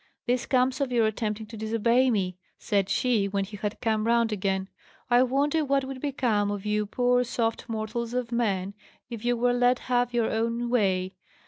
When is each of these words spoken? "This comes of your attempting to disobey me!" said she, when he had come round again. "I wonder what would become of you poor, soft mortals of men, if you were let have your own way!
"This 0.25 0.47
comes 0.47 0.81
of 0.81 0.91
your 0.91 1.05
attempting 1.05 1.45
to 1.45 1.55
disobey 1.55 2.09
me!" 2.09 2.35
said 2.57 2.89
she, 2.89 3.27
when 3.27 3.43
he 3.45 3.55
had 3.57 3.79
come 3.81 4.07
round 4.07 4.31
again. 4.31 4.67
"I 5.11 5.21
wonder 5.21 5.63
what 5.63 5.85
would 5.85 6.01
become 6.01 6.49
of 6.49 6.65
you 6.65 6.87
poor, 6.87 7.23
soft 7.23 7.69
mortals 7.69 8.15
of 8.15 8.31
men, 8.31 8.73
if 9.11 9.23
you 9.23 9.37
were 9.37 9.53
let 9.53 9.77
have 9.93 10.11
your 10.11 10.31
own 10.31 10.71
way! 10.71 11.13